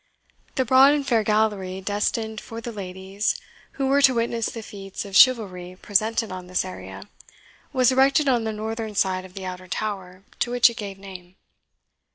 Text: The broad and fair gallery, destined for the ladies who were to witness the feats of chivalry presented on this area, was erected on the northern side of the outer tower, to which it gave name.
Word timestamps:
The 0.55 0.65
broad 0.65 0.93
and 0.95 1.05
fair 1.05 1.21
gallery, 1.21 1.79
destined 1.79 2.41
for 2.41 2.59
the 2.59 2.71
ladies 2.71 3.39
who 3.73 3.85
were 3.85 4.01
to 4.01 4.15
witness 4.15 4.47
the 4.47 4.63
feats 4.63 5.05
of 5.05 5.15
chivalry 5.15 5.77
presented 5.79 6.31
on 6.31 6.47
this 6.47 6.65
area, 6.65 7.03
was 7.71 7.91
erected 7.91 8.27
on 8.27 8.43
the 8.43 8.51
northern 8.51 8.95
side 8.95 9.25
of 9.25 9.35
the 9.35 9.45
outer 9.45 9.67
tower, 9.67 10.23
to 10.39 10.49
which 10.49 10.71
it 10.71 10.77
gave 10.77 10.97
name. 10.97 11.35